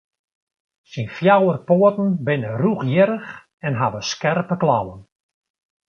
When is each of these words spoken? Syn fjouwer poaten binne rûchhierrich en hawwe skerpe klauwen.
Syn 0.91 1.07
fjouwer 1.15 1.57
poaten 1.67 2.09
binne 2.25 2.51
rûchhierrich 2.61 3.29
en 3.67 3.77
hawwe 3.79 4.01
skerpe 4.11 4.55
klauwen. 4.61 5.01